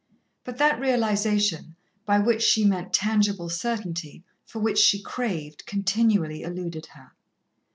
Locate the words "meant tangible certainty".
2.65-4.23